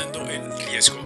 Tomando 0.00 0.32
el 0.32 0.66
Riesgo. 0.66 0.98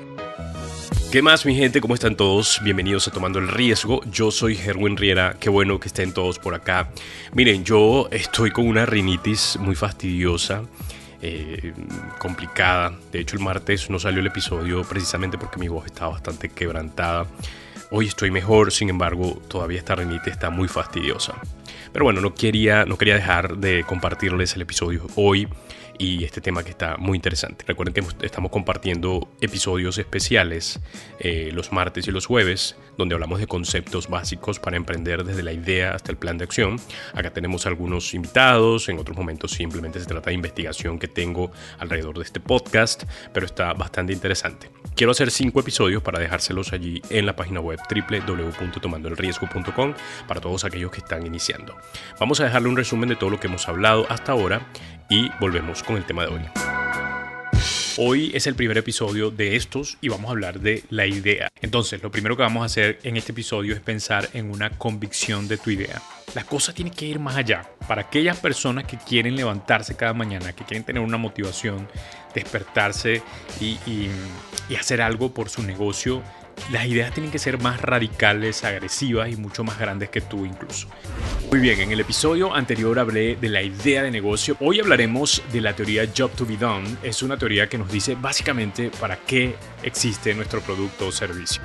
¿Qué 1.11 1.21
más, 1.21 1.45
mi 1.45 1.57
gente? 1.57 1.81
¿Cómo 1.81 1.95
están 1.95 2.17
todos? 2.17 2.61
Bienvenidos 2.63 3.09
a 3.09 3.11
Tomando 3.11 3.41
el 3.41 3.49
Riesgo. 3.49 4.01
Yo 4.05 4.31
soy 4.31 4.57
Herwin 4.57 4.97
Riera. 4.97 5.37
Qué 5.41 5.51
bueno 5.51 5.81
que 5.81 5.89
estén 5.89 6.13
todos 6.13 6.39
por 6.39 6.55
acá. 6.55 6.91
Miren, 7.33 7.65
yo 7.65 8.09
estoy 8.13 8.53
con 8.53 8.69
una 8.69 8.87
rinitis 8.87 9.57
muy 9.59 9.75
fastidiosa. 9.75 10.63
Eh, 11.21 11.73
complicada. 12.19 12.97
De 13.11 13.19
hecho, 13.19 13.37
el 13.37 13.43
martes 13.43 13.91
no 13.91 13.99
salió 13.99 14.21
el 14.21 14.27
episodio 14.29 14.85
precisamente 14.85 15.39
porque 15.39 15.59
mi 15.59 15.67
voz 15.67 15.87
estaba 15.87 16.13
bastante 16.13 16.51
quebrantada. 16.51 17.27
Hoy 17.91 18.07
estoy 18.07 18.31
mejor, 18.31 18.71
sin 18.71 18.91
embargo, 18.91 19.43
todavía 19.49 19.79
esta 19.79 19.97
rinitis 19.97 20.35
está 20.35 20.51
muy 20.51 20.69
fastidiosa. 20.69 21.35
Pero 21.93 22.05
bueno, 22.05 22.21
no 22.21 22.35
quería, 22.35 22.85
no 22.85 22.97
quería 22.97 23.15
dejar 23.15 23.57
de 23.57 23.83
compartirles 23.85 24.55
el 24.55 24.63
episodio 24.63 25.07
hoy 25.17 25.49
y 25.99 26.25
este 26.25 26.41
tema 26.41 26.65
que 26.65 26.71
está 26.71 26.97
muy 26.97 27.17
interesante. 27.17 27.65
Recuerden 27.67 27.95
que 27.95 28.27
estamos 28.27 28.51
compartiendo 28.51 29.29
episodios 29.41 29.99
especiales 29.99 30.81
eh, 31.19 31.51
los 31.53 31.73
martes 31.73 32.09
y 32.09 32.11
los 32.11 32.27
jueves, 32.27 32.77
donde 32.97 33.15
hablamos 33.15 33.41
de 33.41 33.47
conceptos 33.47 34.09
básicos 34.09 34.59
para 34.59 34.77
emprender 34.77 35.25
desde 35.25 35.43
la 35.43 35.53
idea 35.53 35.95
hasta 35.95 36.11
el 36.11 36.19
plan 36.19 36.39
de 36.39 36.45
acción. 36.45 36.81
Acá 37.15 37.33
tenemos 37.33 37.67
algunos 37.67 38.15
invitados, 38.15 38.89
en 38.89 38.99
otros 38.99 39.17
momentos 39.17 39.53
simplemente 39.53 40.01
se 40.01 40.07
trata 40.07 40.31
de 40.31 40.35
investigación 40.35 40.99
que 40.99 41.09
tengo 41.09 41.51
alrededor 41.79 42.19
de 42.19 42.25
este 42.25 42.41
podcast, 42.41 43.05
pero 43.33 43.47
está 43.47 43.73
bastante 43.75 44.13
interesante. 44.13 44.71
Quiero 44.95 45.11
hacer 45.11 45.31
cinco 45.31 45.61
episodios 45.61 46.03
para 46.03 46.21
dejárselos 46.21 46.73
allí 46.73 47.03
en 47.11 47.27
la 47.27 47.35
página 47.35 47.61
web 47.61 47.81
www.tomandoelriesgo.com 47.89 49.95
para 50.29 50.41
todos 50.41 50.65
aquellos 50.65 50.93
que 50.93 50.99
están 50.99 51.27
iniciando. 51.27 51.77
Vamos 52.21 52.41
a 52.41 52.45
dejarle 52.45 52.69
un 52.69 52.77
resumen 52.77 53.09
de 53.09 53.17
todo 53.17 53.31
lo 53.31 53.41
que 53.41 53.49
hemos 53.49 53.67
hablado 53.69 54.07
hasta 54.09 54.33
ahora 54.33 54.69
y 55.09 55.31
volvemos 55.41 55.83
con 55.83 55.97
el 55.97 56.05
tema 56.05 56.25
de 56.27 56.35
hoy. 56.35 56.41
Hoy 57.97 58.33
es 58.35 58.49
el 58.49 58.57
primer 58.57 58.77
episodio 58.77 59.31
de 59.31 59.55
estos 59.55 59.99
y 60.01 60.09
vamos 60.09 60.27
a 60.27 60.31
hablar 60.33 60.59
de 60.59 60.83
la 60.91 61.07
idea. 61.07 61.49
Entonces, 61.61 62.03
lo 62.03 62.11
primero 62.11 62.37
que 62.37 62.43
vamos 62.43 62.63
a 62.63 62.67
hacer 62.67 62.99
en 63.05 63.17
este 63.17 63.31
episodio 63.31 63.73
es 63.73 63.81
pensar 63.81 64.29
en 64.33 64.51
una 64.51 64.71
convicción 64.71 65.47
de 65.47 65.59
tu 65.59 65.71
idea. 65.71 66.03
La 66.35 66.43
cosa 66.43 66.75
tiene 66.75 66.91
que 66.91 67.07
ir 67.07 67.21
más 67.21 67.37
allá. 67.37 67.71
Para 67.87 68.03
aquellas 68.03 68.37
personas 68.39 68.85
que 68.85 68.99
quieren 68.99 69.37
levantarse 69.37 69.95
cada 69.97 70.13
mañana, 70.13 70.53
que 70.53 70.65
quieren 70.65 70.83
tener 70.83 71.03
una 71.03 71.19
motivación, 71.19 71.87
despertarse 72.35 73.23
y, 73.61 73.79
y 73.87 74.75
hacer 74.75 75.01
algo 75.01 75.33
por 75.33 75.49
su 75.49 75.63
negocio, 75.63 76.21
las 76.71 76.87
ideas 76.87 77.13
tienen 77.13 77.31
que 77.31 77.39
ser 77.39 77.61
más 77.61 77.81
radicales, 77.81 78.65
agresivas 78.65 79.31
y 79.31 79.37
mucho 79.37 79.65
más 79.65 79.79
grandes 79.79 80.09
que 80.09 80.21
tú 80.21 80.47
incluso. 80.47 80.89
Muy 81.51 81.61
bien, 81.61 81.81
en 81.81 81.93
el 81.93 82.01
episodio 82.01 82.55
anterior 82.55 82.99
hablé 82.99 83.37
de 83.37 83.49
la 83.49 83.63
idea 83.63 84.03
de 84.03 84.11
negocio. 84.11 84.57
Hoy 84.61 84.81
hablaremos 84.81 85.43
de 85.53 85.61
la 85.61 85.77
teoría 85.77 86.09
Job 86.17 86.31
to 86.33 86.47
be 86.47 86.57
Done. 86.57 86.97
Es 87.03 87.23
una 87.23 87.37
teoría 87.37 87.69
que 87.69 87.79
nos 87.79 87.93
dice 87.93 88.17
básicamente 88.21 88.91
para 88.99 89.17
qué 89.17 89.55
existe 89.83 90.35
nuestro 90.35 90.61
producto 90.61 91.09
o 91.09 91.13
servicio. 91.13 91.63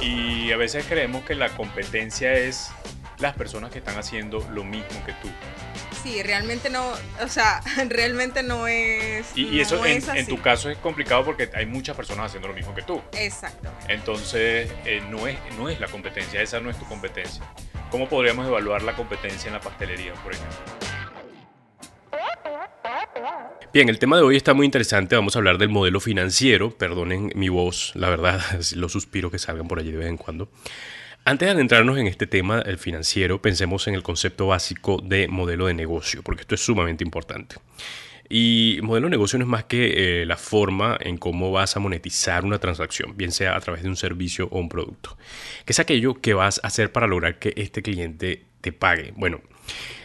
Y 0.00 0.50
a 0.52 0.56
veces 0.56 0.84
creemos 0.88 1.24
que 1.24 1.34
la 1.34 1.48
competencia 1.50 2.32
es 2.32 2.70
las 3.18 3.34
personas 3.34 3.70
que 3.70 3.78
están 3.78 3.98
haciendo 3.98 4.46
lo 4.52 4.64
mismo 4.64 5.04
que 5.04 5.12
tú. 5.14 5.28
Sí, 6.02 6.22
realmente 6.22 6.70
no, 6.70 6.92
o 7.22 7.28
sea, 7.28 7.60
realmente 7.88 8.42
no 8.42 8.66
es. 8.68 9.36
Y, 9.36 9.60
eso 9.60 9.84
en, 9.84 10.26
tu 10.26 10.40
caso 10.40 10.70
es 10.70 10.78
complicado 10.78 11.24
porque 11.24 11.50
hay 11.54 11.66
muchas 11.66 11.96
personas 11.96 12.26
haciendo 12.26 12.48
lo 12.48 12.54
mismo 12.54 12.74
que 12.74 12.82
tú. 12.82 13.00
Exacto. 13.12 13.68
Entonces, 13.88 14.70
eh, 14.84 15.02
no, 15.10 15.26
es, 15.26 15.38
no 15.58 15.68
es 15.68 15.80
la 15.80 15.88
competencia, 15.88 16.40
esa 16.40 16.60
no 16.60 16.70
es 16.70 16.78
tu 16.78 16.84
competencia. 16.86 17.42
¿Cómo 17.90 18.08
podríamos 18.08 18.46
evaluar 18.46 18.82
la 18.82 18.94
competencia 18.94 19.48
en 19.48 19.54
la 19.54 19.60
pastelería, 19.60 20.12
por 20.14 20.32
ejemplo? 20.32 20.56
Bien, 23.72 23.88
el 23.88 23.98
tema 23.98 24.16
de 24.16 24.22
hoy 24.22 24.36
está 24.36 24.54
muy 24.54 24.64
interesante. 24.64 25.14
Vamos 25.14 25.36
a 25.36 25.40
hablar 25.40 25.58
del 25.58 25.68
modelo 25.68 26.00
financiero. 26.00 26.70
Perdonen 26.70 27.32
mi 27.34 27.48
voz, 27.48 27.92
la 27.94 28.08
verdad, 28.08 28.40
los 28.76 28.92
suspiros 28.92 29.30
que 29.30 29.38
salgan 29.38 29.68
por 29.68 29.78
allí 29.78 29.90
de 29.90 29.98
vez 29.98 30.08
en 30.08 30.16
cuando. 30.16 30.48
Antes 31.24 31.46
de 31.46 31.52
adentrarnos 31.52 31.98
en 31.98 32.06
este 32.06 32.26
tema, 32.26 32.60
el 32.60 32.78
financiero, 32.78 33.42
pensemos 33.42 33.86
en 33.86 33.94
el 33.94 34.02
concepto 34.02 34.46
básico 34.46 35.02
de 35.04 35.28
modelo 35.28 35.66
de 35.66 35.74
negocio, 35.74 36.22
porque 36.22 36.42
esto 36.42 36.54
es 36.54 36.62
sumamente 36.62 37.04
importante. 37.04 37.56
Y 38.30 38.78
modelo 38.82 39.06
de 39.06 39.12
negocio 39.12 39.38
no 39.38 39.44
es 39.44 39.48
más 39.50 39.64
que 39.64 40.22
eh, 40.22 40.26
la 40.26 40.36
forma 40.36 40.96
en 41.00 41.16
cómo 41.16 41.50
vas 41.50 41.76
a 41.76 41.80
monetizar 41.80 42.44
una 42.44 42.58
transacción, 42.58 43.16
bien 43.16 43.32
sea 43.32 43.56
a 43.56 43.60
través 43.60 43.82
de 43.82 43.88
un 43.88 43.96
servicio 43.96 44.48
o 44.50 44.58
un 44.58 44.68
producto, 44.68 45.16
que 45.64 45.72
es 45.72 45.78
aquello 45.78 46.20
que 46.20 46.34
vas 46.34 46.60
a 46.62 46.66
hacer 46.66 46.92
para 46.92 47.06
lograr 47.06 47.38
que 47.38 47.54
este 47.56 47.82
cliente 47.82 48.44
te 48.60 48.72
pague. 48.72 49.12
Bueno, 49.16 49.40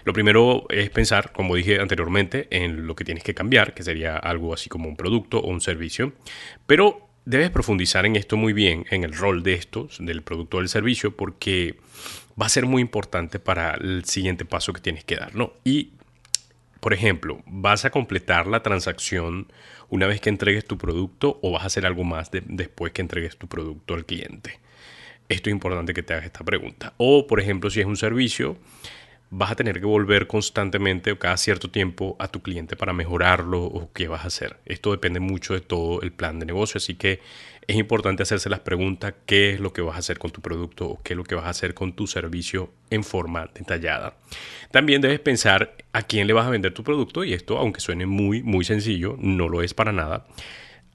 lo 0.05 0.13
primero 0.13 0.65
es 0.69 0.89
pensar, 0.89 1.31
como 1.31 1.55
dije 1.55 1.79
anteriormente, 1.79 2.47
en 2.51 2.87
lo 2.87 2.95
que 2.95 3.05
tienes 3.05 3.23
que 3.23 3.33
cambiar, 3.33 3.73
que 3.73 3.83
sería 3.83 4.17
algo 4.17 4.53
así 4.53 4.69
como 4.69 4.87
un 4.87 4.95
producto 4.95 5.39
o 5.39 5.49
un 5.49 5.61
servicio, 5.61 6.13
pero 6.65 7.09
debes 7.25 7.49
profundizar 7.49 8.05
en 8.05 8.15
esto 8.15 8.37
muy 8.37 8.53
bien, 8.53 8.85
en 8.89 9.03
el 9.03 9.13
rol 9.13 9.43
de 9.43 9.53
esto, 9.53 9.87
del 9.99 10.21
producto 10.21 10.57
o 10.57 10.59
del 10.59 10.69
servicio, 10.69 11.15
porque 11.15 11.77
va 12.39 12.47
a 12.47 12.49
ser 12.49 12.65
muy 12.65 12.81
importante 12.81 13.39
para 13.39 13.75
el 13.75 14.05
siguiente 14.05 14.45
paso 14.45 14.73
que 14.73 14.81
tienes 14.81 15.03
que 15.03 15.15
dar, 15.15 15.35
¿no? 15.35 15.53
Y, 15.63 15.91
por 16.79 16.93
ejemplo, 16.93 17.41
¿vas 17.45 17.85
a 17.85 17.91
completar 17.91 18.47
la 18.47 18.61
transacción 18.61 19.51
una 19.89 20.07
vez 20.07 20.19
que 20.19 20.29
entregues 20.29 20.65
tu 20.65 20.77
producto 20.77 21.39
o 21.41 21.51
vas 21.51 21.63
a 21.63 21.67
hacer 21.67 21.85
algo 21.85 22.03
más 22.03 22.29
después 22.31 22.91
que 22.91 23.01
entregues 23.01 23.37
tu 23.37 23.47
producto 23.47 23.93
al 23.93 24.05
cliente? 24.05 24.59
Esto 25.29 25.49
es 25.49 25.53
importante 25.53 25.93
que 25.93 26.03
te 26.03 26.13
hagas 26.13 26.25
esta 26.25 26.43
pregunta. 26.43 26.93
O, 26.97 27.27
por 27.27 27.39
ejemplo, 27.39 27.69
si 27.69 27.79
es 27.79 27.85
un 27.85 27.95
servicio, 27.95 28.57
vas 29.35 29.51
a 29.51 29.55
tener 29.55 29.79
que 29.79 29.85
volver 29.87 30.27
constantemente 30.27 31.11
o 31.11 31.17
cada 31.17 31.37
cierto 31.37 31.71
tiempo 31.71 32.15
a 32.19 32.27
tu 32.27 32.41
cliente 32.43 32.75
para 32.75 32.93
mejorarlo 32.93 33.63
o 33.63 33.91
qué 33.91 34.07
vas 34.07 34.23
a 34.23 34.27
hacer. 34.27 34.57
Esto 34.65 34.91
depende 34.91 35.19
mucho 35.19 35.55
de 35.55 35.61
todo 35.61 36.03
el 36.03 36.11
plan 36.11 36.39
de 36.39 36.45
negocio, 36.45 36.77
así 36.77 36.93
que 36.93 37.19
es 37.65 37.75
importante 37.75 38.21
hacerse 38.21 38.49
las 38.49 38.59
preguntas 38.59 39.15
qué 39.25 39.53
es 39.53 39.59
lo 39.59 39.73
que 39.73 39.81
vas 39.81 39.95
a 39.95 39.99
hacer 39.99 40.19
con 40.19 40.29
tu 40.29 40.41
producto 40.41 40.85
o 40.87 41.01
qué 41.01 41.13
es 41.13 41.17
lo 41.17 41.23
que 41.23 41.33
vas 41.33 41.45
a 41.45 41.49
hacer 41.49 41.73
con 41.73 41.93
tu 41.93 42.05
servicio 42.05 42.69
en 42.91 43.03
forma 43.03 43.49
detallada. 43.55 44.17
También 44.69 45.01
debes 45.01 45.19
pensar 45.19 45.77
a 45.93 46.03
quién 46.03 46.27
le 46.27 46.33
vas 46.33 46.45
a 46.45 46.51
vender 46.51 46.73
tu 46.73 46.83
producto 46.83 47.23
y 47.23 47.33
esto, 47.33 47.57
aunque 47.57 47.81
suene 47.81 48.05
muy, 48.05 48.43
muy 48.43 48.63
sencillo, 48.63 49.15
no 49.19 49.49
lo 49.49 49.63
es 49.63 49.73
para 49.73 49.91
nada. 49.91 50.27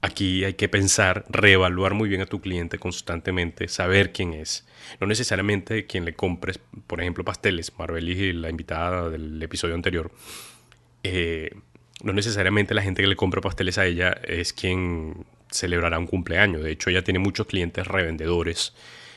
Aquí 0.01 0.45
hay 0.45 0.53
que 0.53 0.69
pensar, 0.69 1.25
reevaluar 1.29 1.93
muy 1.93 2.07
bien 2.07 2.21
a 2.21 2.25
tu 2.25 2.39
cliente 2.39 2.79
constantemente, 2.79 3.67
saber 3.67 4.13
quién 4.13 4.33
es. 4.33 4.65
No 5.01 5.07
necesariamente 5.07 5.85
quien 5.87 6.05
le 6.05 6.13
compres, 6.13 6.59
por 6.87 7.01
ejemplo, 7.01 7.25
pasteles. 7.25 7.73
y 7.99 8.33
la 8.33 8.49
invitada 8.49 9.09
del 9.09 9.41
episodio 9.43 9.75
anterior, 9.75 10.11
eh, 11.03 11.51
no 12.01 12.13
necesariamente 12.13 12.73
la 12.73 12.81
gente 12.81 13.01
que 13.01 13.09
le 13.09 13.17
compra 13.17 13.41
pasteles 13.41 13.77
a 13.77 13.85
ella 13.85 14.11
es 14.23 14.53
quien 14.53 15.25
celebrará 15.51 15.99
un 15.99 16.07
cumpleaños. 16.07 16.63
De 16.63 16.71
hecho, 16.71 16.89
ella 16.89 17.03
tiene 17.03 17.19
muchos 17.19 17.47
clientes 17.47 17.85
revendedores. 17.85 18.73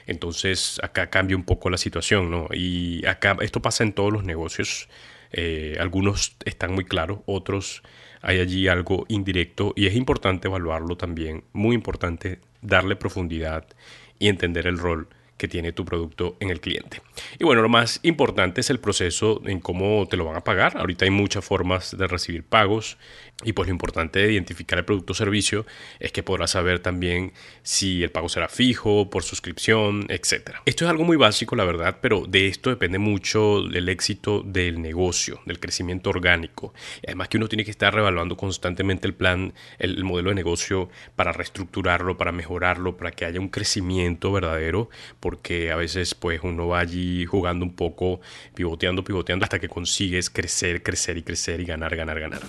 Entonces, 0.07 0.81
acá 0.83 1.11
cambia 1.11 1.37
un 1.37 1.45
poco 1.45 1.71
la 1.71 1.79
situación, 1.79 2.31
¿no? 2.31 2.49
Y 2.53 3.07
acá 3.07 3.37
esto 3.41 3.63
pasa 3.63 3.85
en 3.85 3.93
todos 3.93 4.13
los 4.13 4.25
negocios. 4.25 4.89
Eh, 5.31 5.77
algunos 5.81 6.37
están 6.45 6.73
muy 6.73 6.85
claros, 6.85 7.21
otros 7.27 7.83
hay 8.23 8.39
allí 8.39 8.69
algo 8.69 9.05
indirecto 9.09 9.73
y 9.77 9.87
es 9.87 9.95
importante 9.97 10.49
evaluarlo 10.49 10.97
también, 10.97 11.45
muy 11.53 11.75
importante 11.75 12.39
darle 12.63 12.97
profundidad 12.97 13.67
y 14.19 14.29
entender 14.29 14.67
el 14.67 14.79
rol 14.79 15.09
que 15.43 15.49
tiene 15.49 15.73
tu 15.73 15.85
producto 15.85 16.37
en 16.39 16.51
el 16.51 16.61
cliente. 16.61 17.03
Y 17.37 17.43
bueno, 17.43 17.63
lo 17.63 17.69
más 17.69 17.99
importante 18.05 18.61
es 18.61 18.71
el 18.71 18.79
proceso 18.79 19.43
en 19.45 19.59
cómo 19.59 20.07
te 20.09 20.17
lo 20.17 20.25
van 20.25 20.37
a 20.37 20.45
pagar. 20.45 20.77
Ahorita 20.77 21.05
hay 21.05 21.11
muchas 21.11 21.45
formas 21.45 21.99
de 21.99 22.07
recibir 22.07 22.45
pagos 22.45 22.97
y 23.45 23.53
pues 23.53 23.67
lo 23.67 23.73
importante 23.73 24.21
de 24.21 24.33
identificar 24.33 24.79
el 24.79 24.85
producto 24.85 25.13
o 25.13 25.17
servicio 25.17 25.67
es 25.99 26.13
que 26.13 26.23
podrás 26.23 26.53
saber 26.53 26.79
también 26.79 27.33
si 27.63 28.05
el 28.05 28.11
pago 28.11 28.29
será 28.29 28.49
fijo, 28.49 29.11
por 29.11 29.25
suscripción, 29.25 30.07
etc. 30.11 30.59
Esto 30.65 30.85
es 30.85 30.91
algo 30.91 31.03
muy 31.03 31.17
básico, 31.17 31.57
la 31.57 31.65
verdad, 31.65 31.99
pero 32.01 32.25
de 32.29 32.47
esto 32.47 32.71
depende 32.71 32.99
mucho 32.99 33.59
el 33.59 33.89
éxito 33.89 34.43
del 34.43 34.81
negocio, 34.81 35.41
del 35.45 35.59
crecimiento 35.59 36.11
orgánico. 36.11 36.73
Además 37.05 37.29
que 37.29 37.39
uno 37.39 37.49
tiene 37.49 37.65
que 37.65 37.73
estar 37.73 37.93
revaluando 37.93 38.37
constantemente 38.37 39.09
el 39.09 39.15
plan, 39.15 39.55
el, 39.81 40.05
modelo 40.05 40.31
de 40.31 40.37
negocio 40.37 40.89
para 41.17 41.33
reestructurarlo, 41.33 42.17
para 42.17 42.31
mejorarlo, 42.31 42.97
para 42.97 43.11
que 43.11 43.25
haya 43.25 43.41
un 43.41 43.49
crecimiento 43.49 44.31
verdadero 44.31 44.89
porque 45.33 45.73
a 45.73 45.77
veces 45.77 46.15
pues 46.15 46.41
uno 46.43 46.69
va 46.69 46.81
allí 46.81 47.25
jugando 47.25 47.65
un 47.65 47.73
poco, 47.73 48.21
pivoteando, 48.55 49.03
pivoteando 49.03 49.45
hasta 49.45 49.59
que 49.59 49.67
consigues 49.67 50.29
crecer, 50.29 50.83
crecer 50.83 51.17
y 51.17 51.23
crecer 51.23 51.59
y 51.59 51.65
ganar, 51.65 51.97
ganar, 51.97 52.21
ganar. 52.21 52.43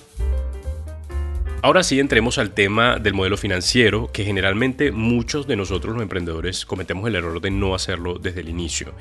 Ahora 1.62 1.82
sí 1.82 1.98
entremos 1.98 2.40
al 2.40 2.52
tema 2.52 3.00
del 3.00 3.14
modelo 3.14 3.38
financiero, 3.38 4.12
que 4.12 4.26
generalmente 4.26 4.92
muchos 4.92 5.48
de 5.48 5.56
nosotros 5.56 5.94
los 5.94 6.04
emprendedores 6.04 6.66
cometemos 6.66 7.08
el 7.08 7.16
error 7.16 7.40
de 7.40 7.52
no 7.52 7.74
hacerlo 7.74 8.20
desde 8.20 8.42
el 8.42 8.50
inicio. 8.50 8.94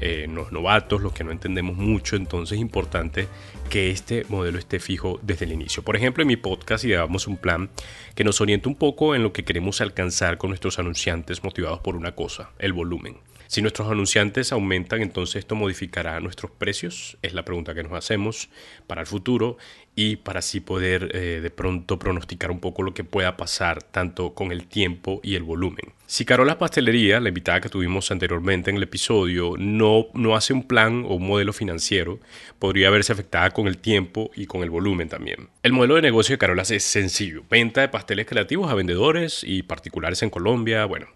Eh, 0.00 0.26
los 0.28 0.50
novatos, 0.50 1.00
los 1.00 1.12
que 1.12 1.22
no 1.22 1.30
entendemos 1.30 1.76
mucho, 1.76 2.16
entonces 2.16 2.56
es 2.56 2.60
importante 2.60 3.28
que 3.70 3.90
este 3.90 4.26
modelo 4.28 4.58
esté 4.58 4.80
fijo 4.80 5.20
desde 5.22 5.44
el 5.44 5.52
inicio. 5.52 5.84
Por 5.84 5.94
ejemplo, 5.94 6.22
en 6.22 6.26
mi 6.26 6.36
podcast 6.36 6.84
ideamos 6.84 7.28
un 7.28 7.36
plan 7.36 7.70
que 8.16 8.24
nos 8.24 8.40
oriente 8.40 8.68
un 8.68 8.74
poco 8.74 9.14
en 9.14 9.22
lo 9.22 9.32
que 9.32 9.44
queremos 9.44 9.80
alcanzar 9.80 10.38
con 10.38 10.50
nuestros 10.50 10.80
anunciantes 10.80 11.44
motivados 11.44 11.78
por 11.78 11.94
una 11.94 12.16
cosa, 12.16 12.50
el 12.58 12.72
volumen. 12.72 13.18
Si 13.48 13.62
nuestros 13.62 13.90
anunciantes 13.90 14.52
aumentan, 14.52 15.00
entonces 15.00 15.36
esto 15.36 15.54
modificará 15.54 16.20
nuestros 16.20 16.50
precios, 16.50 17.16
es 17.22 17.32
la 17.32 17.46
pregunta 17.46 17.74
que 17.74 17.82
nos 17.82 17.94
hacemos 17.94 18.50
para 18.86 19.00
el 19.00 19.06
futuro 19.06 19.56
y 19.96 20.16
para 20.16 20.40
así 20.40 20.60
poder 20.60 21.10
eh, 21.14 21.40
de 21.42 21.50
pronto 21.50 21.98
pronosticar 21.98 22.50
un 22.50 22.60
poco 22.60 22.82
lo 22.82 22.92
que 22.92 23.04
pueda 23.04 23.38
pasar 23.38 23.82
tanto 23.82 24.34
con 24.34 24.52
el 24.52 24.66
tiempo 24.66 25.20
y 25.24 25.34
el 25.34 25.44
volumen. 25.44 25.94
Si 26.06 26.26
Carola 26.26 26.58
Pastelería, 26.58 27.20
la 27.20 27.30
invitada 27.30 27.62
que 27.62 27.70
tuvimos 27.70 28.10
anteriormente 28.10 28.68
en 28.68 28.76
el 28.76 28.82
episodio, 28.82 29.54
no, 29.58 30.08
no 30.12 30.36
hace 30.36 30.52
un 30.52 30.64
plan 30.64 31.06
o 31.06 31.14
un 31.14 31.26
modelo 31.26 31.54
financiero, 31.54 32.20
podría 32.58 32.90
verse 32.90 33.14
afectada 33.14 33.50
con 33.52 33.66
el 33.66 33.78
tiempo 33.78 34.30
y 34.36 34.44
con 34.44 34.62
el 34.62 34.68
volumen 34.68 35.08
también. 35.08 35.48
El 35.62 35.72
modelo 35.72 35.94
de 35.94 36.02
negocio 36.02 36.34
de 36.34 36.38
Carola 36.38 36.64
es 36.68 36.84
sencillo, 36.84 37.44
venta 37.48 37.80
de 37.80 37.88
pasteles 37.88 38.26
creativos 38.26 38.70
a 38.70 38.74
vendedores 38.74 39.42
y 39.42 39.62
particulares 39.62 40.22
en 40.22 40.28
Colombia, 40.28 40.84
bueno. 40.84 41.06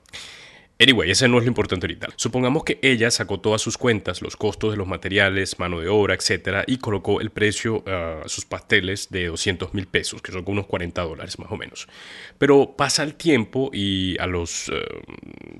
Anyway, 0.82 1.12
ese 1.12 1.29
no 1.29 1.38
es 1.38 1.44
lo 1.44 1.49
importante 1.49 1.87
ahorita. 1.87 2.08
Supongamos 2.17 2.64
que 2.64 2.81
ella 2.82 3.08
sacó 3.12 3.38
todas 3.38 3.62
sus 3.62 3.79
cuentas, 3.79 4.20
los 4.20 4.37
costos 4.37 4.73
de 4.73 4.76
los 4.76 4.88
materiales, 4.88 5.61
mano 5.61 5.79
de 5.79 5.88
obra, 5.88 6.14
etcétera, 6.14 6.64
y 6.67 6.79
colocó 6.79 7.20
el 7.20 7.31
precio 7.31 7.84
a 7.87 8.29
sus 8.29 8.46
pasteles 8.46 9.08
de 9.08 9.26
200 9.29 9.75
mil 9.75 9.87
pesos, 9.87 10.20
que 10.20 10.32
son 10.32 10.43
unos 10.44 10.67
40 10.67 11.00
dólares 11.02 11.38
más 11.38 11.52
o 11.52 11.56
menos. 11.56 11.87
Pero 12.37 12.75
pasa 12.76 13.05
el 13.05 13.14
tiempo 13.14 13.70
y 13.73 14.19
a 14.19 14.26
los 14.26 14.73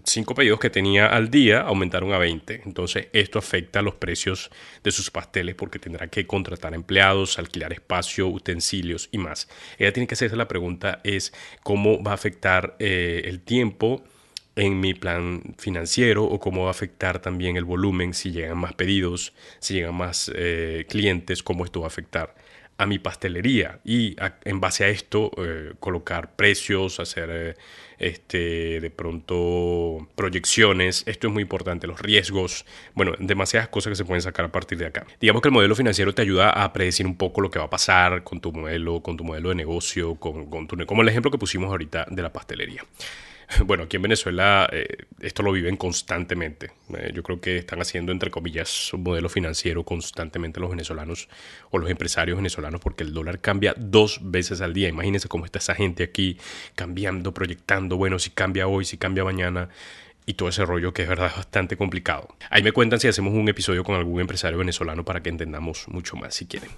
5 0.03 0.35
pedidos 0.35 0.59
que 0.59 0.71
tenía 0.71 1.07
al 1.07 1.31
día 1.31 1.61
aumentaron 1.61 2.13
a 2.13 2.19
20. 2.19 2.63
Entonces, 2.67 3.07
esto 3.13 3.39
afecta 3.39 3.81
los 3.81 3.95
precios 3.95 4.51
de 4.83 4.91
sus 4.91 5.13
pasteles 5.13 5.55
porque 5.55 5.79
tendrá 5.79 6.09
que 6.09 6.27
contratar 6.27 6.75
empleados, 6.75 7.39
alquilar 7.39 7.73
espacio, 7.73 8.27
utensilios 8.27 9.09
y 9.13 9.19
más. 9.19 9.49
Ella 9.79 9.93
tiene 9.93 10.09
que 10.09 10.15
hacerse 10.15 10.35
la 10.35 10.49
pregunta 10.49 11.01
es 11.05 11.33
cómo 11.63 12.03
va 12.03 12.11
a 12.11 12.15
afectar 12.15 12.75
eh, 12.81 13.23
el 13.27 13.41
tiempo 13.41 14.03
en 14.57 14.81
mi 14.81 14.95
plan 14.95 15.55
financiero 15.59 16.25
o 16.25 16.39
cómo 16.39 16.63
va 16.63 16.69
a 16.69 16.73
afectar 16.73 17.21
también 17.21 17.57
el 17.57 17.65
volumen 17.65 18.15
si 18.15 18.33
llegan 18.33 18.59
más 18.59 18.75
pedidos, 18.75 19.33
si 19.59 19.75
llegan 19.75 19.95
más 19.95 20.31
eh, 20.35 20.87
clientes, 20.89 21.43
cómo 21.43 21.65
esto 21.65 21.81
va 21.81 21.87
a 21.87 21.89
afectar 21.89 22.35
a 22.79 22.87
mi 22.87 22.99
pastelería 22.99 23.81
y 23.85 24.17
en 24.45 24.61
base 24.61 24.85
a 24.85 24.89
esto 24.89 25.31
eh, 25.39 25.73
colocar 25.79 26.35
precios, 26.35 26.99
hacer 27.01 27.29
eh, 27.31 27.55
este, 27.99 28.81
de 28.81 28.91
pronto 28.91 30.09
proyecciones. 30.17 31.05
Esto 31.07 31.29
es 31.29 31.33
muy 31.33 31.43
importante, 31.43 31.87
los 31.87 32.01
riesgos, 32.01 32.67
bueno, 32.95 33.13
demasiadas 33.19 33.69
cosas 33.69 33.93
que 33.93 33.97
se 33.97 34.05
pueden 34.05 34.23
sacar 34.23 34.47
a 34.47 34.53
partir 34.53 34.79
de 34.79 34.87
acá. 34.87 35.07
Digamos 35.21 35.43
que 35.43 35.49
el 35.49 35.55
modelo 35.55 35.77
financiero 35.77 36.13
te 36.15 36.23
ayuda 36.23 36.51
a 36.51 36.73
predecir 36.73 37.07
un 37.07 37.17
poco 37.17 37.41
lo 37.41 37.51
que 37.51 37.59
va 37.59 37.67
a 37.67 37.71
pasar 37.71 38.25
con 38.25 38.41
tu 38.41 38.53
modelo, 38.53 39.01
con 39.01 39.17
tu 39.17 39.25
modelo 39.25 39.51
de 39.51 39.55
negocio, 39.55 40.17
con, 40.17 40.47
con 40.47 40.67
tu, 40.67 40.77
como 40.85 41.03
el 41.03 41.09
ejemplo 41.09 41.31
que 41.31 41.39
pusimos 41.39 41.71
ahorita 41.71 42.07
de 42.11 42.23
la 42.23 42.33
pastelería. 42.33 42.85
bueno, 43.67 43.85
aquí 43.85 43.97
en 43.97 44.03
Venezuela 44.03 44.69
eh, 44.73 44.87
esto 45.21 45.43
lo 45.43 45.53
viven 45.53 45.77
constantemente. 45.77 46.73
Eh, 46.97 47.13
yo 47.15 47.23
creo 47.23 47.41
que 47.41 47.59
están 47.59 47.81
haciendo, 47.81 48.13
entre 48.13 48.31
comillas, 48.31 48.93
un 48.93 49.03
modelo 49.03 49.29
financiero 49.29 49.85
constantemente 49.85 50.61
los 50.61 50.71
venezolanos 50.71 51.29
o 51.71 51.79
los 51.79 51.91
empresarios 51.91 52.37
venezolanos 52.37 52.81
porque 52.81 53.05
el 53.05 53.13
dólar 53.13 53.41
cambia 53.41 53.75
dos 53.77 54.21
veces 54.23 54.61
al 54.61 54.73
día. 54.73 54.89
Imagínense 54.89 55.29
cómo 55.29 55.45
está 55.45 55.59
esa 55.59 55.75
gente 55.75 56.05
aquí 56.05 56.39
cambiando, 56.75 57.35
proyectando, 57.35 57.97
bueno, 57.97 58.19
si 58.19 58.31
cambia 58.31 58.67
hoy, 58.67 58.85
si 58.85 58.97
cambia 58.97 59.25
mañana 59.25 59.69
y 60.25 60.35
todo 60.35 60.49
ese 60.49 60.65
rollo 60.65 60.93
que 60.93 61.03
es 61.03 61.09
verdad 61.09 61.33
bastante 61.35 61.77
complicado. 61.77 62.29
Ahí 62.51 62.63
me 62.63 62.73
cuentan 62.73 63.01
si 63.01 63.09
hacemos 63.09 63.35
un 63.35 63.49
episodio 63.49 63.83
con 63.83 63.97
algún 63.97 64.21
empresario 64.21 64.59
venezolano 64.59 65.05
para 65.05 65.23
que 65.23 65.31
entendamos 65.31 65.89
mucho 65.89 66.17
más 66.17 66.35
si 66.35 66.47
quieren. 66.47 66.71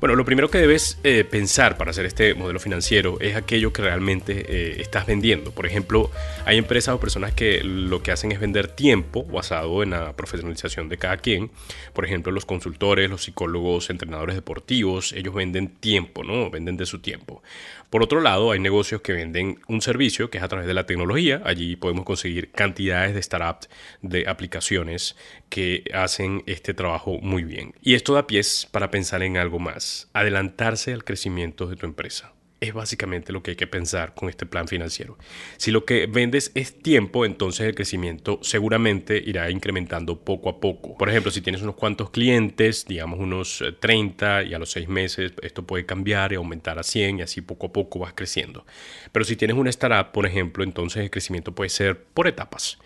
Bueno, 0.00 0.16
lo 0.16 0.24
primero 0.24 0.50
que 0.50 0.58
debes 0.58 0.98
eh, 1.04 1.24
pensar 1.24 1.76
para 1.76 1.90
hacer 1.92 2.06
este 2.06 2.34
modelo 2.34 2.58
financiero 2.58 3.18
es 3.20 3.36
aquello 3.36 3.72
que 3.72 3.82
realmente 3.82 4.44
eh, 4.48 4.80
estás 4.80 5.06
vendiendo. 5.06 5.52
Por 5.52 5.66
ejemplo, 5.66 6.10
hay 6.44 6.58
empresas 6.58 6.94
o 6.94 7.00
personas 7.00 7.32
que 7.32 7.62
lo 7.62 8.02
que 8.02 8.10
hacen 8.10 8.32
es 8.32 8.40
vender 8.40 8.68
tiempo 8.68 9.24
basado 9.24 9.82
en 9.82 9.90
la 9.90 10.14
profesionalización 10.14 10.88
de 10.88 10.98
cada 10.98 11.18
quien. 11.18 11.50
Por 11.92 12.04
ejemplo, 12.04 12.32
los 12.32 12.46
consultores, 12.46 13.08
los 13.08 13.22
psicólogos, 13.22 13.90
entrenadores 13.90 14.34
deportivos, 14.34 15.12
ellos 15.12 15.34
venden 15.34 15.68
tiempo, 15.68 16.24
¿no? 16.24 16.50
Venden 16.50 16.76
de 16.76 16.86
su 16.86 16.98
tiempo. 16.98 17.42
Por 17.90 18.02
otro 18.02 18.20
lado, 18.20 18.50
hay 18.50 18.60
negocios 18.60 19.00
que 19.00 19.14
venden 19.14 19.60
un 19.66 19.80
servicio 19.80 20.28
que 20.28 20.36
es 20.36 20.44
a 20.44 20.48
través 20.48 20.66
de 20.66 20.74
la 20.74 20.84
tecnología. 20.84 21.40
Allí 21.44 21.74
podemos 21.74 22.04
conseguir 22.04 22.50
de 22.88 23.22
startups, 23.22 23.68
de 24.02 24.28
aplicaciones 24.28 25.16
que 25.48 25.84
hacen 25.94 26.42
este 26.46 26.74
trabajo 26.74 27.18
muy 27.20 27.44
bien. 27.44 27.74
Y 27.82 27.94
esto 27.94 28.14
da 28.14 28.26
pies 28.26 28.68
para 28.70 28.90
pensar 28.90 29.22
en 29.22 29.36
algo 29.36 29.58
más, 29.58 30.08
adelantarse 30.12 30.92
al 30.92 31.04
crecimiento 31.04 31.66
de 31.66 31.76
tu 31.76 31.86
empresa 31.86 32.32
es 32.60 32.74
básicamente 32.74 33.32
lo 33.32 33.42
que 33.42 33.52
hay 33.52 33.56
que 33.56 33.66
pensar 33.66 34.14
con 34.14 34.28
este 34.28 34.46
plan 34.46 34.66
financiero. 34.66 35.16
Si 35.56 35.70
lo 35.70 35.84
que 35.84 36.06
vendes 36.06 36.50
es 36.54 36.80
tiempo, 36.80 37.24
entonces 37.24 37.66
el 37.66 37.74
crecimiento 37.74 38.40
seguramente 38.42 39.22
irá 39.24 39.50
incrementando 39.50 40.20
poco 40.20 40.48
a 40.48 40.60
poco. 40.60 40.96
Por 40.96 41.08
ejemplo, 41.08 41.30
si 41.30 41.40
tienes 41.40 41.62
unos 41.62 41.76
cuantos 41.76 42.10
clientes, 42.10 42.84
digamos 42.86 43.20
unos 43.20 43.62
30 43.80 44.42
eh, 44.42 44.46
y 44.48 44.54
a 44.54 44.58
los 44.58 44.70
6 44.72 44.88
meses 44.88 45.32
esto 45.42 45.66
puede 45.66 45.86
cambiar 45.86 46.32
y 46.32 46.36
aumentar 46.36 46.78
a 46.78 46.82
100 46.82 47.20
y 47.20 47.22
así 47.22 47.40
poco 47.40 47.68
a 47.68 47.72
poco 47.72 48.00
vas 48.00 48.12
creciendo. 48.14 48.66
Pero 49.12 49.24
si 49.24 49.36
tienes 49.36 49.56
una 49.56 49.70
startup, 49.70 50.12
por 50.12 50.26
ejemplo, 50.26 50.64
entonces 50.64 51.02
el 51.02 51.10
crecimiento 51.10 51.54
puede 51.54 51.70
ser 51.70 52.02
por 52.02 52.26
etapas 52.26 52.78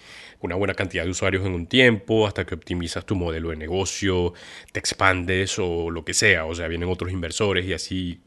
una 0.43 0.57
buena 0.57 0.75
cantidad 0.75 1.05
de 1.05 1.11
usuarios 1.11 1.47
en 1.47 1.55
un 1.55 1.67
tiempo, 1.67 2.27
hasta 2.27 2.45
que 2.45 2.57
optimizas 2.57 3.07
tu 3.07 3.15
modelo 3.15 3.51
de 3.51 3.57
negocio, 3.57 4.35
te 4.73 4.81
expandes 4.81 5.57
o 5.61 5.89
lo 5.89 6.05
que 6.05 6.15
sea, 6.15 6.47
o 6.47 6.55
sea, 6.55 6.67
vienen 6.67 6.89
otros 6.89 7.13
inversores 7.13 7.65
y 7.65 7.73
así 7.73 8.21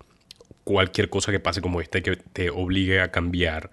cualquier 0.66 1.10
cosa 1.10 1.32
que 1.32 1.40
pase 1.40 1.62
como 1.62 1.80
esta 1.80 2.02
que 2.02 2.18
te 2.18 2.50
obligue 2.50 3.00
a 3.00 3.12
cambiar 3.12 3.72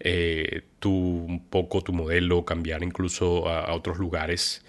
eh, 0.00 0.62
tu, 0.80 0.90
un 0.90 1.44
poco 1.44 1.82
tu 1.82 1.92
modelo, 1.92 2.44
cambiar 2.44 2.82
incluso 2.82 3.48
a, 3.48 3.72
otros 3.74 3.98
lugares. 3.98 4.64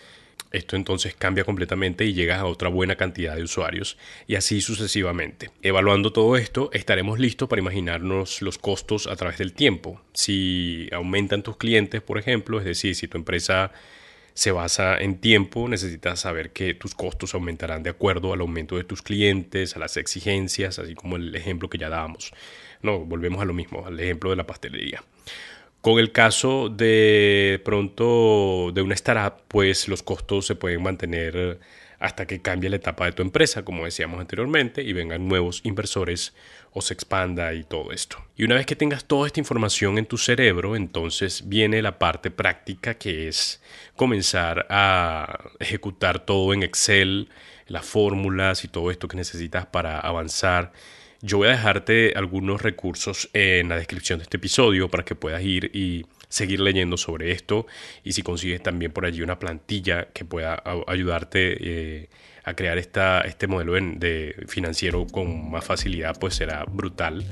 Esto 0.51 0.75
entonces 0.75 1.15
cambia 1.15 1.45
completamente 1.45 2.03
y 2.03 2.13
llegas 2.13 2.39
a 2.39 2.45
otra 2.45 2.67
buena 2.67 2.97
cantidad 2.97 3.37
de 3.37 3.43
usuarios 3.43 3.97
y 4.27 4.35
así 4.35 4.59
sucesivamente. 4.59 5.49
Evaluando 5.61 6.11
todo 6.11 6.35
esto, 6.35 6.69
estaremos 6.73 7.19
listos 7.19 7.47
para 7.47 7.61
imaginarnos 7.61 8.41
los 8.41 8.57
costos 8.57 9.07
a 9.07 9.15
través 9.15 9.37
del 9.37 9.53
tiempo. 9.53 10.01
Si 10.13 10.89
aumentan 10.91 11.41
tus 11.41 11.55
clientes, 11.55 12.01
por 12.01 12.17
ejemplo, 12.17 12.59
es 12.59 12.65
decir, 12.65 12.95
si 12.95 13.07
tu 13.07 13.17
empresa 13.17 13.71
se 14.33 14.51
basa 14.51 14.97
en 14.97 15.19
tiempo, 15.19 15.67
necesitas 15.67 16.21
saber 16.21 16.51
que 16.51 16.73
tus 16.73 16.95
costos 16.95 17.33
aumentarán 17.33 17.83
de 17.83 17.89
acuerdo 17.89 18.33
al 18.33 18.41
aumento 18.41 18.77
de 18.77 18.83
tus 18.83 19.01
clientes, 19.01 19.75
a 19.75 19.79
las 19.79 19.97
exigencias, 19.97 20.79
así 20.79 20.95
como 20.95 21.15
el 21.15 21.35
ejemplo 21.35 21.69
que 21.69 21.77
ya 21.77 21.89
dábamos. 21.89 22.33
No, 22.81 22.99
volvemos 22.99 23.41
a 23.41 23.45
lo 23.45 23.53
mismo, 23.53 23.85
al 23.85 23.99
ejemplo 23.99 24.29
de 24.29 24.35
la 24.35 24.47
pastelería. 24.47 25.03
Con 25.81 25.97
el 25.97 26.11
caso 26.11 26.69
de 26.69 27.59
pronto 27.65 28.71
de 28.73 28.81
una 28.81 28.93
startup, 28.93 29.43
pues 29.47 29.87
los 29.87 30.03
costos 30.03 30.45
se 30.45 30.55
pueden 30.55 30.83
mantener 30.83 31.59
hasta 32.01 32.25
que 32.25 32.41
cambie 32.41 32.69
la 32.69 32.77
etapa 32.77 33.05
de 33.05 33.11
tu 33.11 33.21
empresa, 33.21 33.63
como 33.63 33.85
decíamos 33.85 34.19
anteriormente, 34.19 34.81
y 34.81 34.91
vengan 34.91 35.27
nuevos 35.27 35.61
inversores 35.63 36.33
o 36.73 36.81
se 36.81 36.95
expanda 36.95 37.53
y 37.53 37.63
todo 37.63 37.91
esto. 37.91 38.17
Y 38.35 38.43
una 38.43 38.55
vez 38.55 38.65
que 38.65 38.75
tengas 38.75 39.05
toda 39.05 39.27
esta 39.27 39.39
información 39.39 39.99
en 39.99 40.07
tu 40.07 40.17
cerebro, 40.17 40.75
entonces 40.75 41.47
viene 41.47 41.81
la 41.81 41.99
parte 41.99 42.31
práctica 42.31 42.95
que 42.95 43.27
es 43.27 43.61
comenzar 43.95 44.65
a 44.69 45.51
ejecutar 45.59 46.25
todo 46.25 46.53
en 46.53 46.63
Excel, 46.63 47.29
las 47.67 47.85
fórmulas 47.85 48.63
y 48.65 48.67
todo 48.67 48.89
esto 48.89 49.07
que 49.07 49.17
necesitas 49.17 49.67
para 49.67 49.99
avanzar. 49.99 50.73
Yo 51.21 51.37
voy 51.37 51.49
a 51.49 51.51
dejarte 51.51 52.13
algunos 52.15 52.63
recursos 52.63 53.29
en 53.33 53.69
la 53.69 53.75
descripción 53.75 54.17
de 54.17 54.23
este 54.23 54.37
episodio 54.37 54.89
para 54.89 55.05
que 55.05 55.13
puedas 55.13 55.43
ir 55.43 55.69
y 55.71 56.07
seguir 56.31 56.61
leyendo 56.61 56.97
sobre 56.97 57.31
esto 57.31 57.67
y 58.03 58.13
si 58.13 58.23
consigues 58.23 58.63
también 58.63 58.91
por 58.91 59.05
allí 59.05 59.21
una 59.21 59.37
plantilla 59.37 60.07
que 60.13 60.23
pueda 60.25 60.63
ayudarte 60.87 61.57
eh, 61.59 62.09
a 62.43 62.55
crear 62.55 62.77
esta, 62.77 63.21
este 63.21 63.47
modelo 63.47 63.73
de 63.73 64.35
financiero 64.47 65.05
con 65.05 65.51
más 65.51 65.65
facilidad, 65.65 66.17
pues 66.19 66.35
será 66.35 66.63
brutal. 66.63 67.23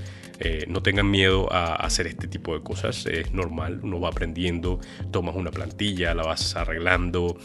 Eh, 0.42 0.66
no 0.68 0.84
tengan 0.84 1.10
miedo 1.10 1.52
a 1.52 1.76
hacer 1.76 2.08
este 2.08 2.28
tipo 2.28 2.54
de 2.54 2.62
cosas, 2.62 3.06
es 3.06 3.34
normal, 3.34 3.80
uno 3.84 4.00
va 4.00 4.10
aprendiendo, 4.10 4.80
tomas 5.12 5.36
una 5.36 5.52
plantilla, 5.52 6.14
la 6.14 6.24
vas 6.24 6.56
arreglando, 6.56 7.38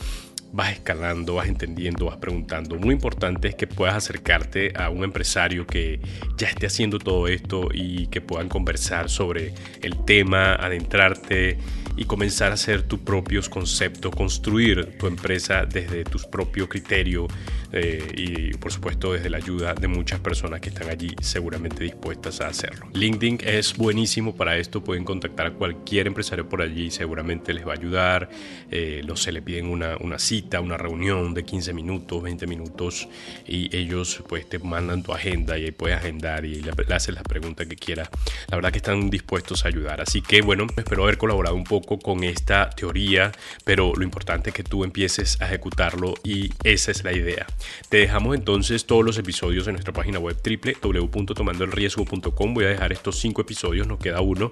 vas 0.54 0.73
escalando, 0.73 1.34
vas 1.34 1.49
entendiendo, 1.49 2.06
vas 2.06 2.16
preguntando. 2.18 2.76
Muy 2.76 2.94
importante 2.94 3.49
es 3.49 3.56
que 3.56 3.66
puedas 3.66 3.96
acercarte 3.96 4.73
a 4.76 4.88
un 4.88 5.02
empresario 5.02 5.66
que 5.66 6.00
ya 6.37 6.46
esté 6.46 6.66
haciendo 6.66 7.00
todo 7.00 7.26
esto 7.26 7.68
y 7.75 8.06
que 8.06 8.20
puedan 8.20 8.49
conversar 8.49 9.11
sobre 9.11 9.52
el 9.82 10.04
tema, 10.04 10.54
adentrarte 10.54 11.58
y 11.96 12.04
comenzar 12.04 12.50
a 12.50 12.54
hacer 12.54 12.82
tus 12.82 13.00
propios 13.00 13.48
conceptos, 13.48 14.14
construir 14.14 14.96
tu 14.98 15.06
empresa 15.06 15.64
desde 15.66 16.04
tus 16.04 16.26
propios 16.26 16.68
criterios 16.68 17.26
eh, 17.72 18.06
y 18.16 18.56
por 18.56 18.72
supuesto 18.72 19.12
desde 19.12 19.30
la 19.30 19.38
ayuda 19.38 19.74
de 19.74 19.88
muchas 19.88 20.20
personas 20.20 20.60
que 20.60 20.70
están 20.70 20.88
allí 20.88 21.14
seguramente 21.20 21.84
dispuestas 21.84 22.40
a 22.40 22.48
hacerlo. 22.48 22.88
LinkedIn 22.92 23.38
es 23.44 23.76
buenísimo 23.76 24.34
para 24.34 24.56
esto, 24.56 24.82
pueden 24.82 25.04
contactar 25.04 25.46
a 25.48 25.50
cualquier 25.52 26.06
empresario 26.06 26.48
por 26.48 26.62
allí, 26.62 26.90
seguramente 26.90 27.52
les 27.52 27.66
va 27.66 27.72
a 27.72 27.76
ayudar, 27.76 28.28
eh, 28.70 29.02
no 29.06 29.16
se 29.16 29.32
le 29.32 29.42
piden 29.42 29.66
una, 29.66 29.96
una 29.98 30.18
cita, 30.18 30.60
una 30.60 30.76
reunión 30.76 31.34
de 31.34 31.44
15 31.44 31.72
minutos, 31.72 32.22
20 32.22 32.46
minutos 32.46 33.08
y 33.46 33.74
ellos 33.76 34.22
pues 34.28 34.48
te 34.48 34.58
mandan 34.58 35.02
tu 35.02 35.12
agenda 35.12 35.58
y 35.58 35.64
ahí 35.64 35.72
puedes 35.72 35.96
agendar 35.96 36.44
y 36.44 36.62
le, 36.62 36.72
le 36.86 36.94
haces 36.94 37.14
las 37.14 37.24
preguntas 37.24 37.66
que 37.66 37.76
quieras. 37.76 38.08
La 38.48 38.56
verdad 38.56 38.72
que 38.72 38.78
están 38.78 39.10
dispuestos 39.10 39.64
a 39.64 39.68
ayudar, 39.68 40.00
así 40.00 40.22
que 40.22 40.42
bueno, 40.42 40.66
espero 40.76 41.04
haber 41.04 41.18
colaborado 41.18 41.54
un 41.54 41.64
poco 41.64 41.83
con 41.84 42.24
esta 42.24 42.70
teoría, 42.70 43.32
pero 43.64 43.92
lo 43.94 44.02
importante 44.04 44.50
es 44.50 44.56
que 44.56 44.62
tú 44.62 44.84
empieces 44.84 45.40
a 45.40 45.46
ejecutarlo 45.46 46.14
y 46.22 46.50
esa 46.62 46.90
es 46.90 47.04
la 47.04 47.12
idea. 47.12 47.46
Te 47.88 47.98
dejamos 47.98 48.34
entonces 48.34 48.86
todos 48.86 49.04
los 49.04 49.18
episodios 49.18 49.66
en 49.66 49.74
nuestra 49.74 49.92
página 49.92 50.18
web 50.18 50.36
www.tomandoelriesgo.com. 50.82 52.54
Voy 52.54 52.64
a 52.64 52.68
dejar 52.68 52.92
estos 52.92 53.18
cinco 53.18 53.42
episodios, 53.42 53.86
nos 53.86 53.98
queda 53.98 54.20
uno, 54.20 54.50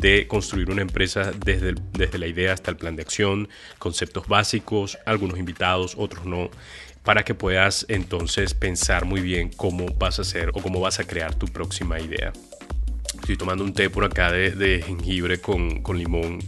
de 0.00 0.26
construir 0.26 0.70
una 0.70 0.82
empresa 0.82 1.32
desde, 1.32 1.74
desde 1.92 2.18
la 2.18 2.26
idea 2.26 2.52
hasta 2.52 2.70
el 2.70 2.76
plan 2.76 2.96
de 2.96 3.02
acción, 3.02 3.48
conceptos 3.78 4.28
básicos, 4.28 4.98
algunos 5.06 5.38
invitados, 5.38 5.94
otros 5.96 6.26
no 6.26 6.50
para 7.06 7.24
que 7.24 7.34
puedas 7.34 7.86
entonces 7.88 8.52
pensar 8.52 9.04
muy 9.04 9.20
bien 9.20 9.50
cómo 9.56 9.86
vas 9.96 10.18
a 10.18 10.22
hacer 10.22 10.50
o 10.50 10.60
cómo 10.60 10.80
vas 10.80 10.98
a 10.98 11.04
crear 11.04 11.36
tu 11.36 11.46
próxima 11.46 12.00
idea. 12.00 12.32
Estoy 13.14 13.36
tomando 13.36 13.62
un 13.64 13.72
té 13.72 13.88
por 13.88 14.04
acá 14.04 14.32
de, 14.32 14.82
jengibre 14.84 15.40
con, 15.40 15.82
con 15.82 15.98
limón 15.98 16.40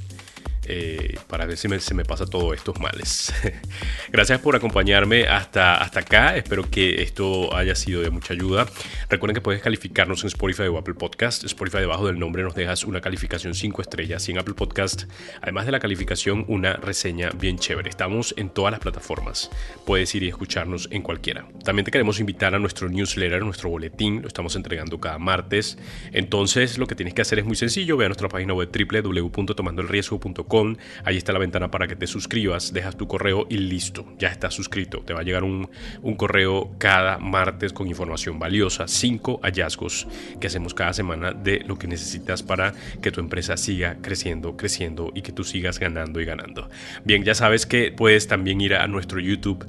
eh, 0.71 1.17
para 1.29 1.47
ver 1.47 1.57
si 1.57 1.67
se 1.81 1.95
me 1.95 2.05
pasa 2.05 2.27
todos 2.27 2.55
estos 2.55 2.79
males. 2.79 3.33
Gracias 4.13 4.39
por 4.41 4.55
acompañarme 4.55 5.27
hasta, 5.27 5.77
hasta 5.77 6.01
acá. 6.01 6.37
Espero 6.37 6.71
que 6.71 7.03
esto 7.03 7.57
haya 7.57 7.75
sido 7.75 8.03
de 8.03 8.11
mucha 8.11 8.35
ayuda. 8.35 8.67
Recuerden 9.09 9.35
que 9.35 9.41
puedes 9.41 9.63
calificarnos 9.63 10.23
en 10.25 10.29
Spotify 10.29 10.65
o 10.65 10.77
Apple 10.77 10.93
Podcast. 10.93 11.45
Spotify 11.45 11.79
debajo 11.79 12.07
del 12.07 12.19
nombre 12.19 12.43
nos 12.43 12.55
dejas 12.55 12.85
una 12.85 13.01
calificación 13.01 13.55
5 13.55 13.81
estrellas 13.81 14.29
y 14.29 14.33
en 14.33 14.39
Apple 14.39 14.53
Podcast, 14.53 15.05
además 15.41 15.65
de 15.65 15.73
la 15.73 15.81
calificación, 15.81 16.45
una 16.49 16.75
reseña 16.75 17.31
bien 17.31 17.59
chévere. 17.59 17.89
Estamos 17.89 18.35
en 18.37 18.51
todas 18.51 18.71
las 18.71 18.81
plataformas. 18.81 19.51
Puedes 19.87 20.15
ir 20.15 20.23
y 20.25 20.29
escucharnos 20.29 20.89
en 20.91 21.01
cualquiera. 21.01 21.49
También 21.65 21.87
te 21.87 21.91
queremos 21.91 22.21
invitar 22.21 22.55
a 22.55 22.59
nuestro 22.59 22.91
newsletter, 22.91 23.43
nuestro 23.43 23.71
boletín. 23.71 24.21
Lo 24.21 24.29
estamos 24.29 24.55
entregando 24.55 25.01
cada 25.01 25.19
martes. 25.19 25.79
Entonces 26.13 26.77
lo 26.77 26.87
que 26.87 26.95
tienes 26.95 27.15
que 27.15 27.23
hacer 27.23 27.39
es 27.39 27.47
muy 27.47 27.57
sencillo. 27.57 27.97
Ve 27.97 28.05
a 28.05 28.09
nuestra 28.09 28.29
página 28.29 28.53
web 28.53 28.69
www.tomandoelriesgo.com 28.71 30.58
Ahí 31.05 31.17
está 31.17 31.33
la 31.33 31.39
ventana 31.39 31.71
para 31.71 31.87
que 31.87 31.97
te 31.97 32.07
suscribas, 32.07 32.73
dejas 32.73 32.97
tu 32.97 33.07
correo 33.07 33.47
y 33.49 33.59
listo, 33.59 34.07
ya 34.19 34.29
estás 34.29 34.55
suscrito. 34.55 35.01
Te 35.01 35.13
va 35.13 35.21
a 35.21 35.23
llegar 35.23 35.45
un, 35.45 35.69
correo 36.17 36.71
cada 36.79 37.19
martes 37.19 37.73
con 37.73 37.87
información 37.87 38.39
valiosa, 38.39 38.89
cinco 38.89 39.41
hallazgos 39.43 40.09
que 40.41 40.49
hacemos 40.49 40.75
cada 40.75 40.93
semana 40.93 41.33
de 41.33 41.61
lo 41.61 41.79
que 41.79 41.87
necesitas 41.87 42.43
para 42.43 42.75
que 43.01 43.13
tu 43.13 43.21
empresa 43.21 43.57
siga 43.57 43.99
creciendo, 44.03 44.57
creciendo 44.57 45.13
y 45.15 45.23
que 45.23 45.33
tú 45.33 45.45
sigas 45.45 45.79
ganando 45.79 46.21
y 46.21 46.25
ganando. 46.25 46.69
Bien, 47.05 47.23
ya 47.23 47.35
sabes 47.35 47.67
que 47.67 47.93
puedes 47.93 48.27
también 48.27 48.61
ir 48.61 48.75
a 48.75 48.87
nuestro 48.89 49.21
YouTube 49.21 49.67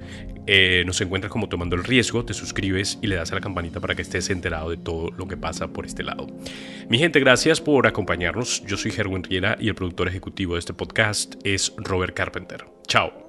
eh, 0.51 0.81
nos 0.83 0.99
encuentras 0.99 1.31
como 1.31 1.47
tomando 1.47 1.75
el 1.75 1.83
riesgo, 1.83 2.25
te 2.25 2.33
suscribes 2.33 2.97
y 3.03 3.07
le 3.07 3.15
das 3.15 3.31
a 3.31 3.35
la 3.35 3.41
campanita 3.41 3.79
para 3.79 3.93
que 3.93 4.01
estés 4.01 4.31
enterado 4.31 4.71
de 4.71 4.77
todo 4.77 5.11
lo 5.15 5.27
que 5.27 5.37
pasa 5.37 5.67
por 5.67 5.85
este 5.85 6.01
lado. 6.01 6.25
Mi 6.89 6.97
gente, 6.97 7.19
gracias 7.19 7.61
por 7.61 7.85
acompañarnos. 7.85 8.65
Yo 8.65 8.75
soy 8.75 8.89
Gerwin 8.89 9.23
Riera 9.23 9.57
y 9.59 9.67
el 9.67 9.75
productor 9.75 10.07
ejecutivo 10.07 10.53
de 10.53 10.59
este 10.59 10.73
podcast 10.79 11.35
es 11.43 11.73
Robert 11.77 12.15
Carpenter. 12.15 12.65
Chao. 12.87 13.28